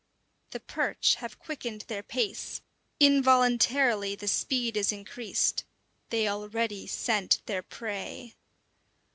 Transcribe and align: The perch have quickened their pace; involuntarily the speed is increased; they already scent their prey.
The 0.49 0.59
perch 0.59 1.13
have 1.19 1.37
quickened 1.37 1.81
their 1.81 2.01
pace; 2.01 2.61
involuntarily 2.99 4.15
the 4.15 4.27
speed 4.27 4.75
is 4.75 4.91
increased; 4.91 5.63
they 6.09 6.27
already 6.27 6.87
scent 6.87 7.39
their 7.45 7.61
prey. 7.61 8.33